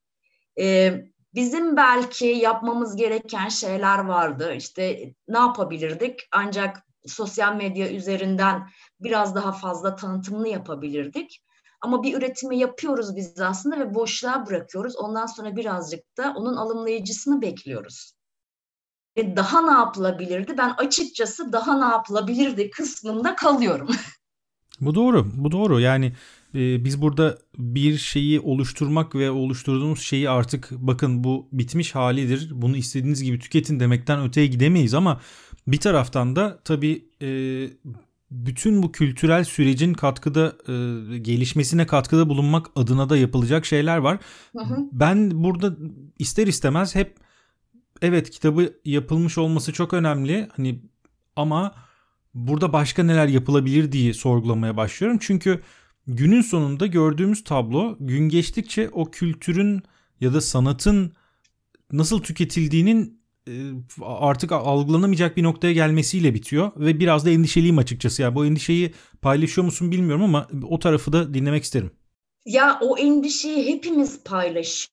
[0.61, 0.95] E,
[1.35, 4.55] bizim belki yapmamız gereken şeyler vardı.
[4.55, 6.21] İşte ne yapabilirdik?
[6.33, 8.69] Ancak sosyal medya üzerinden
[9.01, 11.45] biraz daha fazla tanıtımını yapabilirdik.
[11.85, 14.97] Ama bir üretimi yapıyoruz biz aslında ve boşluğa bırakıyoruz.
[14.97, 18.13] Ondan sonra birazcık da onun alımlayıcısını bekliyoruz.
[19.17, 20.55] Ve daha ne yapılabilirdi?
[20.59, 23.89] Ben açıkçası daha ne yapılabilirdi kısmında kalıyorum.
[24.81, 25.27] Bu doğru.
[25.35, 25.81] Bu doğru.
[25.81, 26.13] Yani
[26.55, 32.51] e, biz burada bir şeyi oluşturmak ve oluşturduğumuz şeyi artık bakın bu bitmiş halidir.
[32.55, 35.21] Bunu istediğiniz gibi tüketin demekten öteye gidemeyiz ama
[35.67, 37.29] bir taraftan da tabii e,
[38.35, 44.19] bütün bu kültürel sürecin katkıda e, gelişmesine katkıda bulunmak adına da yapılacak şeyler var.
[44.57, 44.77] Hı hı.
[44.93, 45.77] Ben burada
[46.19, 47.17] ister istemez hep
[48.03, 50.49] evet kitabı yapılmış olması çok önemli.
[50.57, 50.83] Hani
[51.37, 51.75] ama
[52.35, 55.19] burada başka neler yapılabilir diye sorgulamaya başlıyorum.
[55.21, 55.61] Çünkü
[56.07, 59.83] günün sonunda gördüğümüz tablo gün geçtikçe o kültürün
[60.21, 61.13] ya da sanatın
[61.93, 63.24] nasıl tüketildiğinin
[64.03, 68.23] artık algılanamayacak bir noktaya gelmesiyle bitiyor ve biraz da endişeliyim açıkçası.
[68.23, 71.91] Yani bu endişeyi paylaşıyor musun bilmiyorum ama o tarafı da dinlemek isterim.
[72.47, 74.89] Ya o endişeyi hepimiz paylaş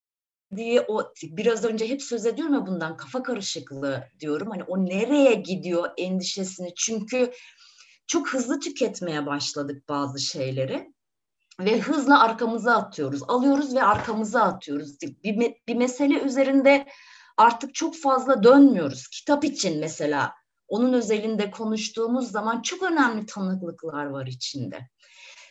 [0.56, 4.50] diye o biraz önce hep söz ediyorum ya bundan kafa karışıklığı diyorum.
[4.52, 7.32] Hani o nereye gidiyor endişesini çünkü
[8.08, 10.94] çok hızlı tüketmeye başladık bazı şeyleri
[11.60, 13.24] ve hızla arkamıza atıyoruz.
[13.28, 15.02] Alıyoruz ve arkamıza atıyoruz.
[15.24, 16.88] Bir, bir mesele üzerinde
[17.42, 19.08] artık çok fazla dönmüyoruz.
[19.08, 20.34] Kitap için mesela
[20.68, 24.80] onun özelinde konuştuğumuz zaman çok önemli tanıklıklar var içinde.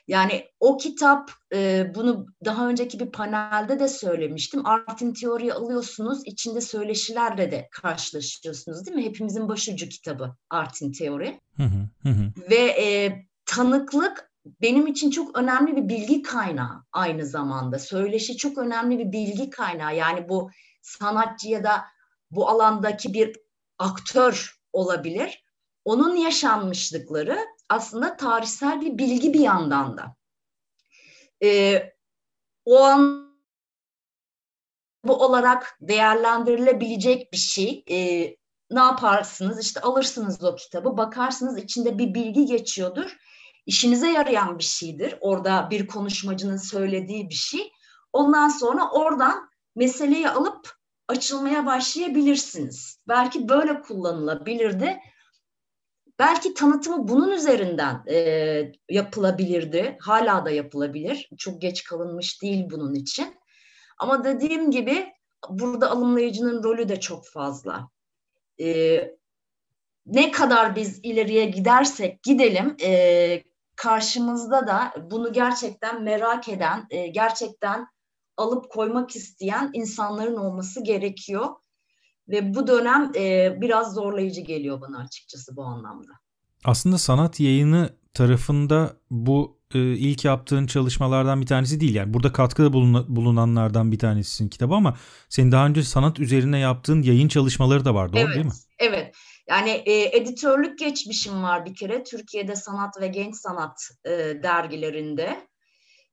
[0.08, 4.66] Yani o kitap e, bunu daha önceki bir panelde de söylemiştim.
[4.66, 9.04] Artin Teori'yi alıyorsunuz, içinde söyleşilerle de karşılaşıyorsunuz değil mi?
[9.04, 11.40] Hepimizin başucu kitabı Artin Teori.
[11.56, 12.32] Hı hı, hı.
[12.50, 13.12] Ve e,
[13.46, 14.30] tanıklık
[14.62, 17.78] benim için çok önemli bir bilgi kaynağı aynı zamanda.
[17.78, 19.96] Söyleşi çok önemli bir bilgi kaynağı.
[19.96, 20.50] Yani bu
[20.82, 21.84] sanatçı ya da
[22.30, 23.36] bu alandaki bir
[23.78, 25.44] aktör olabilir.
[25.84, 27.38] Onun yaşanmışlıkları
[27.68, 30.16] aslında tarihsel bir bilgi bir yandan da.
[31.42, 31.92] Ee,
[32.64, 33.30] o an
[35.04, 37.84] bu olarak değerlendirilebilecek bir şey.
[37.90, 38.36] Ee,
[38.70, 39.60] ne yaparsınız?
[39.60, 43.16] İşte alırsınız o kitabı, bakarsınız içinde bir bilgi geçiyordur.
[43.66, 45.18] İşinize yarayan bir şeydir.
[45.20, 47.72] Orada bir konuşmacının söylediği bir şey.
[48.12, 50.74] Ondan sonra oradan meseleyi alıp
[51.08, 52.98] açılmaya başlayabilirsiniz.
[53.08, 54.98] Belki böyle kullanılabilirdi.
[56.18, 59.96] Belki tanıtımı bunun üzerinden e, yapılabilirdi.
[60.00, 61.28] Hala da yapılabilir.
[61.38, 63.34] Çok geç kalınmış değil bunun için.
[63.98, 65.12] Ama dediğim gibi
[65.48, 67.88] burada alımlayıcının rolü de çok fazla.
[68.60, 69.00] E,
[70.06, 73.42] ne kadar biz ileriye gidersek gidelim e,
[73.76, 77.86] karşımızda da bunu gerçekten merak eden, e, gerçekten
[78.40, 81.46] alıp koymak isteyen insanların olması gerekiyor.
[82.28, 86.12] Ve bu dönem e, biraz zorlayıcı geliyor bana açıkçası bu anlamda.
[86.64, 91.94] Aslında sanat yayını tarafında bu e, ilk yaptığın çalışmalardan bir tanesi değil.
[91.94, 94.96] Yani burada katkıda bulun, bulunanlardan bir tanesisin kitabı ama
[95.28, 98.52] senin daha önce sanat üzerine yaptığın yayın çalışmaları da var doğru evet, değil mi?
[98.78, 99.14] Evet.
[99.48, 104.10] Yani e, editörlük geçmişim var bir kere Türkiye'de sanat ve genç sanat e,
[104.42, 105.46] dergilerinde.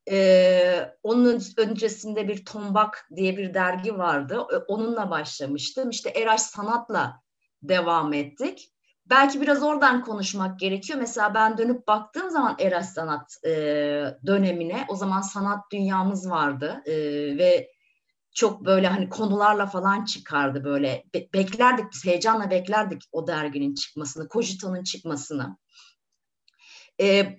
[0.09, 4.45] E, onun öncesinde bir Tombak diye bir dergi vardı.
[4.53, 5.89] E, onunla başlamıştım.
[5.89, 7.21] İşte Eraş Sanat'la
[7.63, 8.73] devam ettik.
[9.05, 10.99] Belki biraz oradan konuşmak gerekiyor.
[10.99, 13.51] Mesela ben dönüp baktığım zaman Eraş Sanat e,
[14.25, 16.93] dönemine, o zaman sanat dünyamız vardı e,
[17.37, 17.71] ve
[18.37, 21.03] çok böyle hani konularla falan çıkardı böyle.
[21.13, 25.57] Be- beklerdik biz heyecanla beklerdik o derginin çıkmasını, Kojito'nun çıkmasını.
[27.01, 27.37] Ee,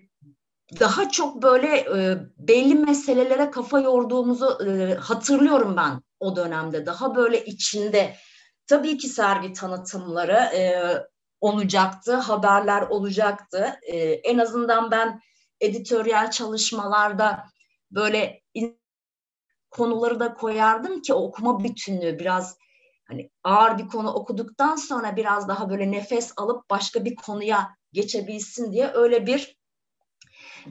[0.80, 6.86] daha çok böyle e, belli meselelere kafa yorduğumuzu e, hatırlıyorum ben o dönemde.
[6.86, 8.16] Daha böyle içinde
[8.66, 10.92] tabii ki sergi tanıtımları e,
[11.40, 13.74] olacaktı, haberler olacaktı.
[13.82, 15.20] E, en azından ben
[15.60, 17.44] editoryal çalışmalarda
[17.90, 18.42] böyle
[19.70, 22.56] konuları da koyardım ki okuma bütünlüğü biraz
[23.04, 28.72] hani ağır bir konu okuduktan sonra biraz daha böyle nefes alıp başka bir konuya geçebilsin
[28.72, 29.58] diye öyle bir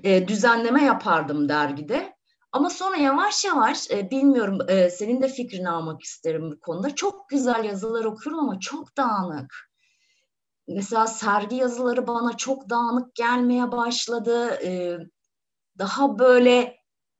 [0.03, 2.17] e, düzenleme yapardım dergide.
[2.51, 6.95] Ama sonra yavaş yavaş e, bilmiyorum e, senin de fikrini almak isterim bu konuda.
[6.95, 9.69] Çok güzel yazılar okuyorum ama çok dağınık.
[10.67, 14.59] Mesela sergi yazıları bana çok dağınık gelmeye başladı.
[14.63, 14.97] E,
[15.77, 16.77] daha böyle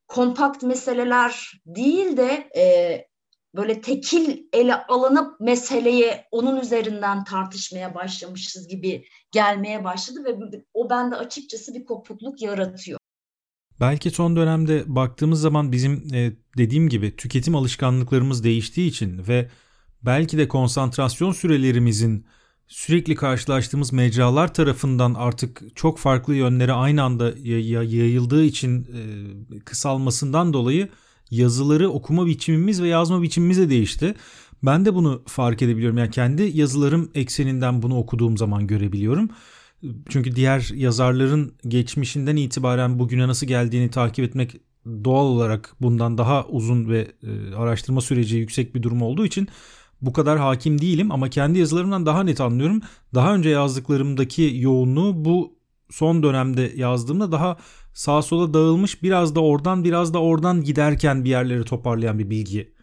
[0.08, 3.08] kompakt meseleler değil de e,
[3.56, 11.16] böyle tekil ele alınıp meseleyi onun üzerinden tartışmaya başlamışız gibi gelmeye başladı ve o bende
[11.16, 13.00] açıkçası bir kopukluk yaratıyor.
[13.80, 19.50] Belki son dönemde baktığımız zaman bizim e, dediğim gibi tüketim alışkanlıklarımız değiştiği için ve
[20.02, 22.26] belki de konsantrasyon sürelerimizin
[22.68, 30.90] sürekli karşılaştığımız mecralar tarafından artık çok farklı yönlere aynı anda yayıldığı için e, kısalmasından dolayı
[31.32, 34.16] yazıları okuma biçimimiz ve yazma biçimimiz de değişti.
[34.64, 35.98] Ben de bunu fark edebiliyorum.
[35.98, 39.30] Yani kendi yazılarım ekseninden bunu okuduğum zaman görebiliyorum.
[40.10, 46.90] Çünkü diğer yazarların geçmişinden itibaren bugüne nasıl geldiğini takip etmek doğal olarak bundan daha uzun
[46.90, 49.48] ve e, araştırma süreci yüksek bir durum olduğu için
[50.02, 52.82] bu kadar hakim değilim ama kendi yazılarımdan daha net anlıyorum.
[53.16, 55.58] Daha önce yazdıklarımdaki yoğunluğu bu
[55.90, 57.58] son dönemde yazdığımda daha
[57.98, 62.74] sağa sola dağılmış biraz da oradan biraz da oradan giderken bir yerleri toparlayan bir bilgi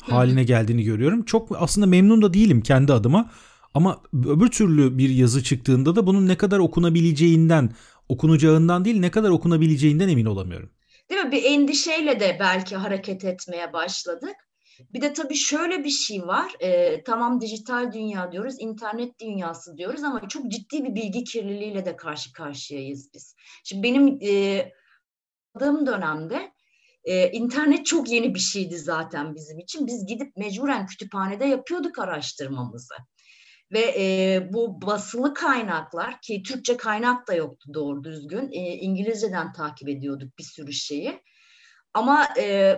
[0.00, 1.24] haline geldiğini görüyorum.
[1.24, 3.30] Çok aslında memnun da değilim kendi adıma.
[3.74, 7.70] Ama öbür türlü bir yazı çıktığında da bunun ne kadar okunabileceğinden,
[8.08, 10.70] okunacağından değil ne kadar okunabileceğinden emin olamıyorum.
[11.10, 11.32] Değil mi?
[11.32, 14.36] Bir endişeyle de belki hareket etmeye başladık.
[14.92, 16.52] Bir de tabii şöyle bir şey var.
[16.60, 21.96] E, tamam dijital dünya diyoruz, internet dünyası diyoruz ama çok ciddi bir bilgi kirliliğiyle de
[21.96, 23.36] karşı karşıyayız biz.
[23.64, 24.72] Şimdi benim e,
[25.60, 26.52] dönemde
[27.04, 29.86] e, internet çok yeni bir şeydi zaten bizim için.
[29.86, 32.94] Biz gidip mecburen kütüphanede yapıyorduk araştırmamızı.
[33.72, 38.50] Ve e, bu basılı kaynaklar ki Türkçe kaynak da yoktu doğru düzgün.
[38.52, 41.22] E, İngilizceden takip ediyorduk bir sürü şeyi.
[41.94, 42.76] Ama e,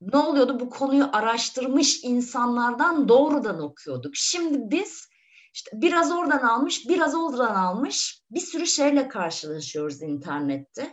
[0.00, 0.60] ne oluyordu?
[0.60, 4.12] Bu konuyu araştırmış insanlardan doğrudan okuyorduk.
[4.16, 5.08] Şimdi biz
[5.54, 10.92] işte biraz oradan almış, biraz oradan almış bir sürü şeyle karşılaşıyoruz internette.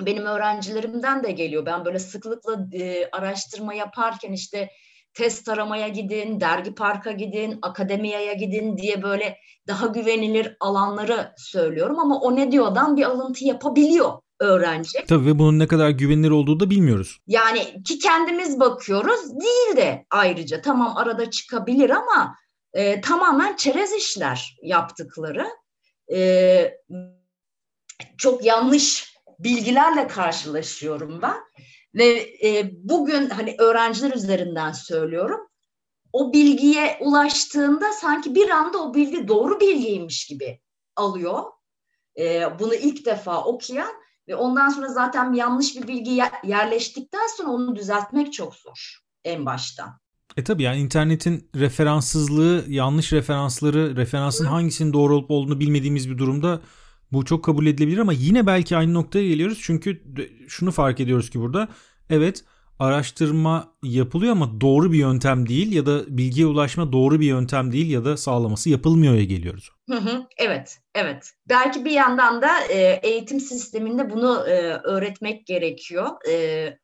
[0.00, 1.66] Benim öğrencilerimden de geliyor.
[1.66, 4.70] Ben böyle sıklıkla e, araştırma yaparken işte
[5.14, 12.20] test aramaya gidin, dergi parka gidin, akademiyaya gidin diye böyle daha güvenilir alanları söylüyorum ama
[12.20, 15.06] o ne diyordan bir alıntı yapabiliyor öğrenci.
[15.08, 17.18] Tabii ve bunun ne kadar güvenilir olduğu da bilmiyoruz.
[17.26, 22.36] Yani ki kendimiz bakıyoruz değil de ayrıca tamam arada çıkabilir ama
[22.72, 25.46] e, tamamen çerez işler yaptıkları.
[26.12, 26.72] E,
[28.18, 31.36] çok yanlış bilgilerle karşılaşıyorum ben
[31.94, 32.06] ve
[32.44, 35.40] e, bugün hani öğrenciler üzerinden söylüyorum
[36.16, 40.60] o bilgiye ulaştığında sanki bir anda o bilgi doğru bilgiymiş gibi
[40.96, 41.42] alıyor.
[42.18, 43.92] E, bunu ilk defa okuyan
[44.28, 49.98] ve ondan sonra zaten yanlış bir bilgi yerleştikten sonra onu düzeltmek çok zor en başta.
[50.36, 54.48] E tabi yani internetin referanssızlığı, yanlış referansları, referansın Hı.
[54.48, 56.60] hangisinin doğru olup olduğunu bilmediğimiz bir durumda
[57.12, 59.58] bu çok kabul edilebilir ama yine belki aynı noktaya geliyoruz.
[59.62, 60.02] Çünkü
[60.48, 61.68] şunu fark ediyoruz ki burada
[62.10, 62.44] evet
[62.78, 67.90] araştırma yapılıyor ama doğru bir yöntem değil ya da bilgiye ulaşma doğru bir yöntem değil
[67.90, 69.70] ya da sağlaması yapılmıyor'ya geliyoruz.
[69.90, 71.30] Hı hı, evet, evet.
[71.48, 76.06] Belki bir yandan da e, eğitim sisteminde bunu e, öğretmek gerekiyor.
[76.28, 76.78] E,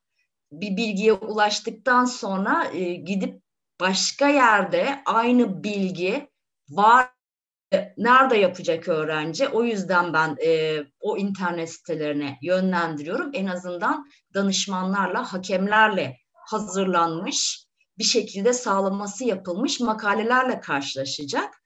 [0.52, 3.42] bir bilgiye ulaştıktan sonra e, gidip
[3.80, 6.28] başka yerde aynı bilgi
[6.68, 7.08] var
[7.96, 9.48] nerede yapacak öğrenci?
[9.48, 13.30] O yüzden ben e, o internet sitelerine yönlendiriyorum.
[13.34, 17.66] En azından danışmanlarla, hakemlerle hazırlanmış
[17.98, 21.62] bir şekilde sağlaması yapılmış makalelerle karşılaşacak.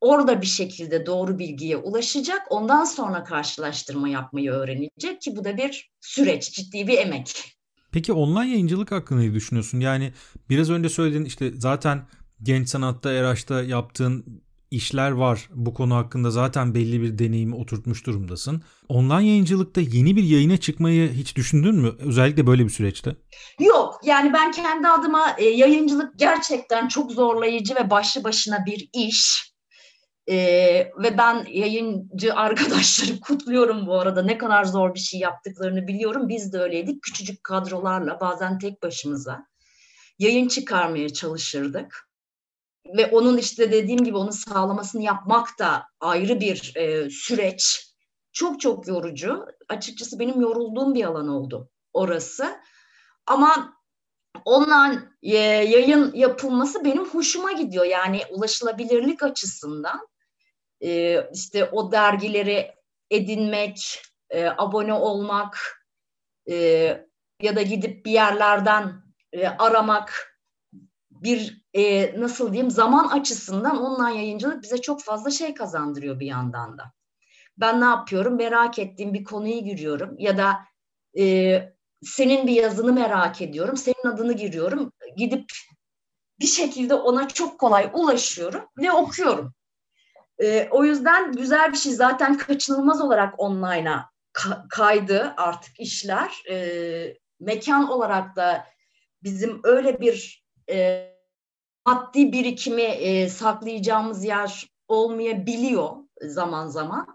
[0.00, 2.42] Orada bir şekilde doğru bilgiye ulaşacak.
[2.50, 7.56] Ondan sonra karşılaştırma yapmayı öğrenecek ki bu da bir süreç, ciddi bir emek.
[7.92, 9.80] Peki online yayıncılık hakkında ne düşünüyorsun?
[9.80, 10.12] Yani
[10.50, 12.06] biraz önce söylediğin işte zaten
[12.42, 15.48] genç sanatta, Eraş'ta yaptığın işler var.
[15.54, 18.62] Bu konu hakkında zaten belli bir deneyimi oturtmuş durumdasın.
[18.88, 21.92] Online yayıncılıkta yeni bir yayına çıkmayı hiç düşündün mü?
[21.98, 23.16] Özellikle böyle bir süreçte.
[23.60, 29.52] Yok yani ben kendi adıma e, yayıncılık gerçekten çok zorlayıcı ve başlı başına bir iş.
[30.30, 34.22] Ee, ve ben yayıncı arkadaşları kutluyorum bu arada.
[34.22, 36.28] Ne kadar zor bir şey yaptıklarını biliyorum.
[36.28, 37.02] Biz de öyleydik.
[37.02, 39.46] Küçücük kadrolarla bazen tek başımıza
[40.18, 42.11] yayın çıkarmaya çalışırdık
[42.86, 47.88] ve onun işte dediğim gibi onun sağlamasını yapmak da ayrı bir e, süreç.
[48.32, 49.46] Çok çok yorucu.
[49.68, 52.60] Açıkçası benim yorulduğum bir alan oldu orası.
[53.26, 53.74] Ama
[54.44, 57.84] online e, yayın yapılması benim hoşuma gidiyor.
[57.84, 60.08] Yani ulaşılabilirlik açısından
[60.80, 62.70] e, işte o dergileri
[63.10, 65.84] edinmek, e, abone olmak
[66.50, 66.56] e,
[67.42, 68.92] ya da gidip bir yerlerden
[69.32, 70.31] e, aramak
[71.22, 76.78] bir e, nasıl diyeyim zaman açısından online yayıncılık bize çok fazla şey kazandırıyor bir yandan
[76.78, 76.92] da.
[77.58, 78.36] Ben ne yapıyorum?
[78.36, 80.58] Merak ettiğim bir konuyu giriyorum ya da
[81.18, 81.58] e,
[82.02, 83.76] senin bir yazını merak ediyorum.
[83.76, 84.92] Senin adını giriyorum.
[85.16, 85.44] Gidip
[86.40, 89.54] bir şekilde ona çok kolay ulaşıyorum ve okuyorum.
[90.42, 91.92] E, o yüzden güzel bir şey.
[91.92, 96.32] Zaten kaçınılmaz olarak online'a ka- kaydı artık işler.
[96.50, 98.66] E, mekan olarak da
[99.22, 101.11] bizim öyle bir e,
[101.86, 105.90] maddi birikimi e, saklayacağımız yer olmayabiliyor
[106.26, 107.06] zaman zaman.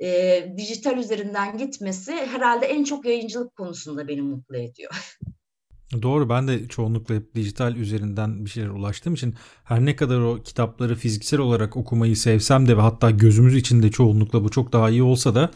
[0.00, 5.18] E, dijital üzerinden gitmesi herhalde en çok yayıncılık konusunda beni mutlu ediyor.
[6.02, 9.34] Doğru ben de çoğunlukla hep dijital üzerinden bir şeyler ulaştığım için
[9.64, 14.44] her ne kadar o kitapları fiziksel olarak okumayı sevsem de ve hatta gözümüz içinde çoğunlukla
[14.44, 15.50] bu çok daha iyi olsa da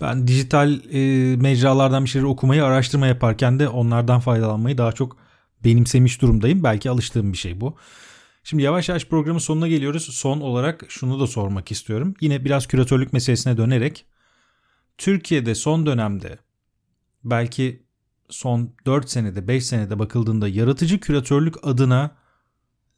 [0.00, 0.98] ben dijital e,
[1.36, 5.16] mecralardan bir şeyler okumayı araştırma yaparken de onlardan faydalanmayı daha çok
[5.64, 6.64] benimsemiş durumdayım.
[6.64, 7.76] Belki alıştığım bir şey bu.
[8.44, 10.14] Şimdi yavaş yavaş programın sonuna geliyoruz.
[10.14, 12.14] Son olarak şunu da sormak istiyorum.
[12.20, 14.04] Yine biraz küratörlük meselesine dönerek
[14.98, 16.38] Türkiye'de son dönemde
[17.24, 17.82] belki
[18.28, 22.16] son 4 senede 5 senede bakıldığında yaratıcı küratörlük adına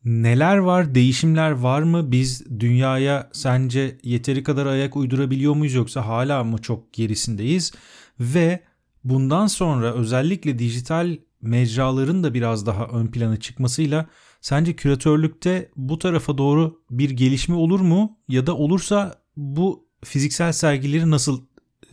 [0.05, 2.13] neler var, değişimler var mı?
[2.13, 7.73] Biz dünyaya sence yeteri kadar ayak uydurabiliyor muyuz yoksa hala mı çok gerisindeyiz?
[8.21, 8.63] Ve
[9.05, 14.07] bundan sonra özellikle dijital mecraların da biraz daha ön plana çıkmasıyla
[14.41, 21.11] sence küratörlükte bu tarafa doğru bir gelişme olur mu ya da olursa bu fiziksel sergileri
[21.11, 21.43] nasıl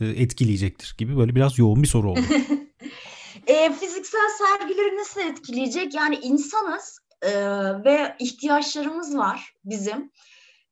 [0.00, 2.20] e, etkileyecektir gibi böyle biraz yoğun bir soru oldu.
[3.46, 5.94] e, fiziksel sergileri nasıl etkileyecek?
[5.94, 7.30] Yani insanız e,
[7.84, 10.10] ve ihtiyaçlarımız var bizim.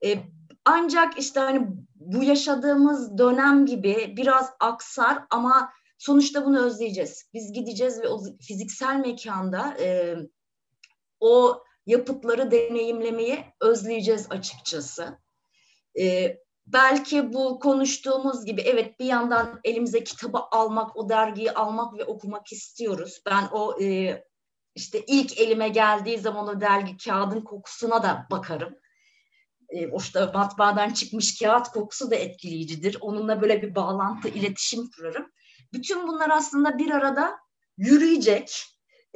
[0.05, 0.19] E,
[0.65, 7.31] ancak işte hani bu yaşadığımız dönem gibi biraz aksar ama sonuçta bunu özleyeceğiz.
[7.35, 10.17] Biz gideceğiz ve o fiziksel mekanda e,
[11.21, 15.19] o yapıtları deneyimlemeyi özleyeceğiz açıkçası.
[16.01, 22.05] E, belki bu konuştuğumuz gibi evet bir yandan elimize kitabı almak, o dergiyi almak ve
[22.05, 23.23] okumak istiyoruz.
[23.27, 24.19] Ben o e,
[24.75, 28.79] işte ilk elime geldiği zaman o dergi kağıdın kokusuna da bakarım.
[29.69, 32.97] E, o işte matbaadan çıkmış kağıt kokusu da etkileyicidir.
[33.01, 35.33] Onunla böyle bir bağlantı, iletişim kurarım.
[35.73, 37.39] Bütün bunlar aslında bir arada
[37.77, 38.65] yürüyecek.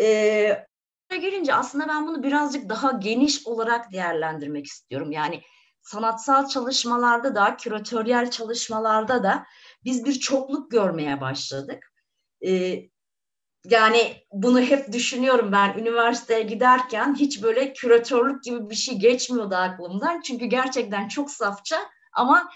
[0.00, 0.66] Ee,
[1.10, 5.12] gelince aslında ben bunu birazcık daha geniş olarak değerlendirmek istiyorum.
[5.12, 5.42] Yani
[5.82, 9.46] sanatsal çalışmalarda da, küratöryel çalışmalarda da
[9.84, 11.92] biz bir çokluk görmeye başladık.
[12.46, 12.82] Ee,
[13.64, 20.20] yani bunu hep düşünüyorum ben üniversiteye giderken hiç böyle küratörlük gibi bir şey geçmiyordu aklımdan.
[20.20, 21.76] Çünkü gerçekten çok safça
[22.12, 22.50] ama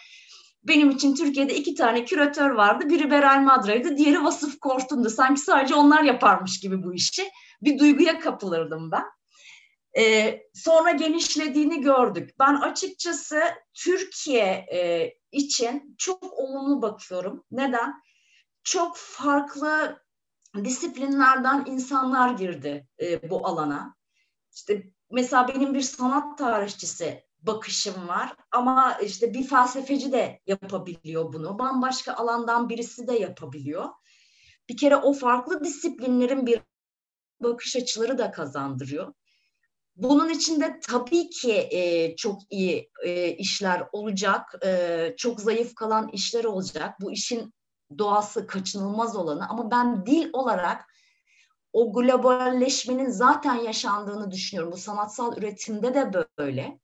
[0.69, 2.89] benim için Türkiye'de iki tane küratör vardı.
[2.89, 5.11] Biri Beral Madra'ydı, diğeri Vasıf Kortun'du.
[5.11, 7.31] Sanki sadece onlar yaparmış gibi bu işi.
[7.63, 9.05] Bir duyguya kapılırdım ben.
[9.99, 12.31] Ee, sonra genişlediğini gördük.
[12.39, 13.41] Ben açıkçası
[13.75, 17.45] Türkiye e, için çok olumlu bakıyorum.
[17.51, 17.95] Neden?
[18.65, 20.03] Çok farklı
[20.65, 23.97] disiplinlerden insanlar girdi e, bu alana.
[24.55, 31.59] İşte mesela benim bir sanat tarihçisi bakışım var ama işte bir felsefeci de yapabiliyor bunu.
[31.59, 33.89] Bambaşka alandan birisi de yapabiliyor.
[34.69, 36.61] Bir kere o farklı disiplinlerin bir
[37.43, 39.13] bakış açıları da kazandırıyor.
[39.97, 46.45] Bunun içinde tabii ki e, çok iyi e, işler olacak, e, çok zayıf kalan işler
[46.45, 46.95] olacak.
[47.01, 47.55] Bu işin
[47.99, 50.85] doğası kaçınılmaz olanı ama ben dil olarak
[51.73, 54.73] o globalleşmenin zaten yaşandığını düşünüyorum.
[54.73, 56.79] Bu sanatsal üretimde de böyle.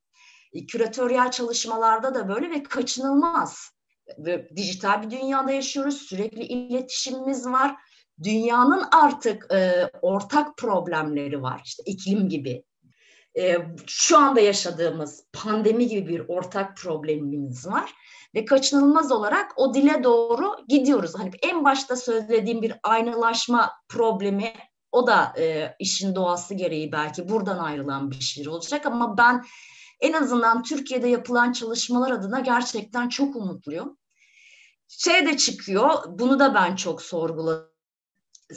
[0.53, 3.71] E, küratöryel çalışmalarda da böyle ve kaçınılmaz.
[4.57, 5.97] Dijital bir dünyada yaşıyoruz.
[5.97, 7.77] Sürekli iletişimimiz var.
[8.23, 11.63] Dünyanın artık e, ortak problemleri var.
[11.65, 12.65] İşte iklim gibi.
[13.39, 17.93] E, şu anda yaşadığımız pandemi gibi bir ortak problemimiz var
[18.35, 21.15] ve kaçınılmaz olarak o dile doğru gidiyoruz.
[21.19, 24.53] Hani en başta söylediğim bir aynılaşma problemi
[24.93, 29.45] o da e, işin doğası gereği belki buradan ayrılan bir şey olacak ama ben
[30.03, 33.99] en azından Türkiye'de yapılan çalışmalar adına gerçekten çok umutluyum.
[34.89, 37.73] Şey de çıkıyor, bunu da ben çok sorguladım.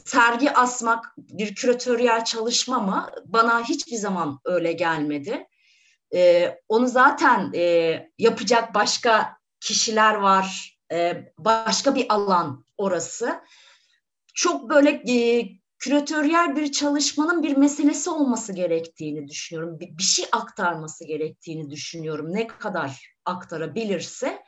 [0.06, 3.10] Sergi asmak bir küratöryel çalışma mı?
[3.26, 5.48] Bana hiçbir zaman öyle gelmedi.
[6.14, 13.41] Ee, onu zaten e, yapacak başka kişiler var, e, başka bir alan orası.
[14.34, 15.48] Çok böyle e,
[15.86, 19.80] küratöryel bir çalışmanın bir meselesi olması gerektiğini düşünüyorum.
[19.80, 22.34] Bir, bir şey aktarması gerektiğini düşünüyorum.
[22.34, 24.44] Ne kadar aktarabilirse.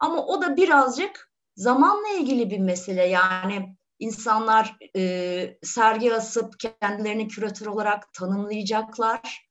[0.00, 3.06] Ama o da birazcık zamanla ilgili bir mesele.
[3.06, 9.46] Yani insanlar e, sergi asıp kendilerini küratör olarak tanımlayacaklar.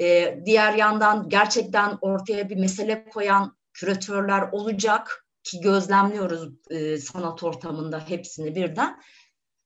[0.00, 8.08] E, diğer yandan gerçekten ortaya bir mesele koyan küratörler olacak ki gözlemliyoruz e, sanat ortamında
[8.08, 9.00] hepsini birden.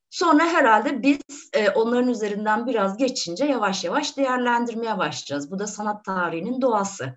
[0.09, 5.51] Sonra herhalde biz e, onların üzerinden biraz geçince yavaş yavaş değerlendirmeye başlayacağız.
[5.51, 7.15] Bu da sanat tarihinin doğası.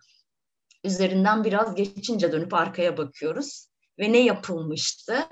[0.84, 3.66] Üzerinden biraz geçince dönüp arkaya bakıyoruz
[3.99, 5.28] ve ne yapılmıştı,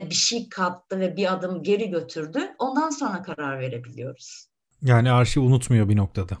[0.00, 2.54] bir şey kattı ve bir adım geri götürdü.
[2.58, 4.48] Ondan sonra karar verebiliyoruz.
[4.82, 6.38] Yani arşiv unutmuyor bir noktada.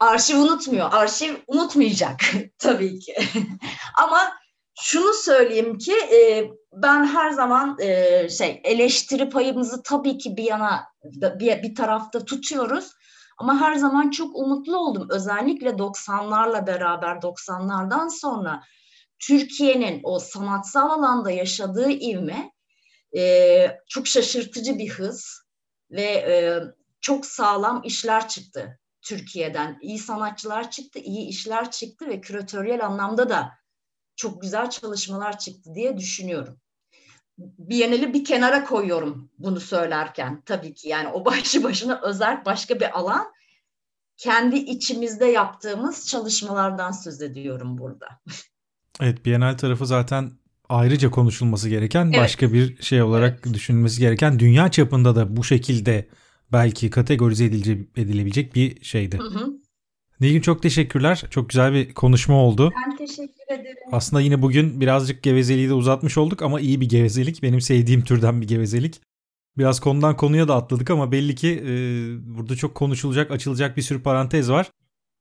[0.00, 0.92] Arşiv unutmuyor.
[0.92, 2.20] Arşiv unutmayacak
[2.58, 3.14] tabii ki.
[4.04, 4.37] Ama
[4.80, 10.84] şunu söyleyeyim ki e, ben her zaman e, şey eleştiri payımızı tabii ki bir yana
[11.04, 12.92] bir, bir tarafta tutuyoruz.
[13.38, 15.08] Ama her zaman çok umutlu oldum.
[15.10, 18.62] Özellikle 90'larla beraber 90'lardan sonra
[19.18, 22.52] Türkiye'nin o sanatsal alanda yaşadığı ivme
[23.16, 25.42] e, çok şaşırtıcı bir hız
[25.90, 26.60] ve e,
[27.00, 29.78] çok sağlam işler çıktı Türkiye'den.
[29.82, 33.50] İyi sanatçılar çıktı, iyi işler çıktı ve küratöryel anlamda da
[34.18, 36.56] çok güzel çalışmalar çıktı diye düşünüyorum.
[37.38, 42.98] Bienali bir kenara koyuyorum bunu söylerken tabii ki yani o başlı başına özel başka bir
[42.98, 43.26] alan.
[44.16, 48.06] Kendi içimizde yaptığımız çalışmalardan söz ediyorum burada.
[49.00, 50.32] Evet Bienal tarafı zaten
[50.68, 52.18] ayrıca konuşulması gereken evet.
[52.18, 53.54] başka bir şey olarak evet.
[53.54, 56.08] düşünülmesi gereken dünya çapında da bu şekilde
[56.52, 59.18] belki kategorize edilebilecek bir şeydi.
[59.18, 59.52] Hı hı.
[60.20, 61.22] Nilgün çok teşekkürler.
[61.30, 62.72] Çok güzel bir konuşma oldu.
[62.86, 63.76] Ben teşekkür ederim.
[63.92, 67.42] Aslında yine bugün birazcık gevezeliği de uzatmış olduk ama iyi bir gevezelik.
[67.42, 69.00] Benim sevdiğim türden bir gevezelik.
[69.58, 71.68] Biraz konudan konuya da atladık ama belli ki e,
[72.36, 74.70] burada çok konuşulacak, açılacak bir sürü parantez var.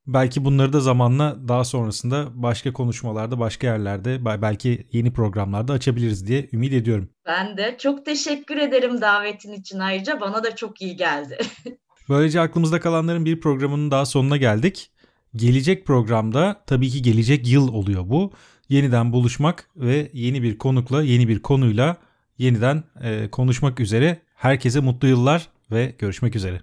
[0.08, 6.50] Belki bunları da zamanla daha sonrasında başka konuşmalarda, başka yerlerde, belki yeni programlarda açabiliriz diye
[6.54, 7.10] ümit ediyorum.
[7.26, 10.22] Ben de çok teşekkür ederim davetin için ayrıca.
[10.22, 11.38] Bana da çok iyi geldi.
[12.10, 14.92] Böylece aklımızda kalanların bir programının daha sonuna geldik.
[15.38, 18.32] Gelecek programda tabii ki gelecek yıl oluyor bu.
[18.70, 21.98] Yeniden buluşmak ve yeni bir konukla, yeni bir konuyla
[22.38, 24.22] yeniden e, konuşmak üzere.
[24.36, 26.62] Herkese mutlu yıllar ve görüşmek üzere.